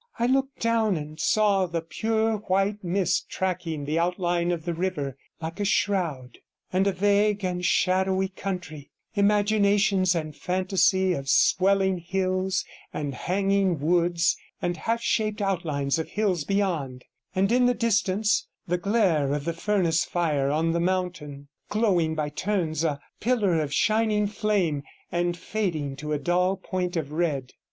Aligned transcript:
I 0.17 0.25
looked 0.25 0.57
down 0.57 0.97
and 0.97 1.19
saw 1.19 1.67
the 1.67 1.83
pure 1.83 2.37
white 2.37 2.83
mist 2.83 3.29
tracking 3.29 3.85
the 3.85 3.99
outline 3.99 4.51
of 4.51 4.65
the 4.65 4.73
river 4.73 5.15
like 5.39 5.59
a 5.59 5.63
shroud, 5.63 6.39
and 6.73 6.87
a 6.87 6.91
vague 6.91 7.45
and 7.45 7.63
shadowy 7.63 8.29
country; 8.29 8.89
imaginations 9.13 10.15
and 10.15 10.35
fantasy 10.35 11.13
of 11.13 11.29
swelling 11.29 11.99
hills 11.99 12.65
and 12.91 13.13
hanging 13.13 13.79
woods, 13.79 14.35
and 14.59 14.75
half 14.75 15.01
shaped 15.03 15.39
outlines 15.39 15.99
of 15.99 16.09
hills 16.09 16.45
beyond, 16.45 17.05
and 17.35 17.51
in 17.51 17.67
the 17.67 17.75
distance 17.75 18.47
the 18.67 18.79
glare 18.79 19.31
of 19.33 19.45
the 19.45 19.53
furnace 19.53 20.03
fire 20.03 20.49
on 20.49 20.71
the 20.71 20.79
mountain, 20.79 21.47
glowing 21.69 22.15
by 22.15 22.29
turns 22.29 22.83
a 22.83 22.99
pillar 23.19 23.59
of 23.61 23.71
shining 23.71 24.25
flame 24.25 24.81
and 25.11 25.37
fading 25.37 25.95
to 25.95 26.11
a 26.11 26.17
dull 26.17 26.57
point 26.57 26.95
of 26.97 27.11
red. 27.11 27.53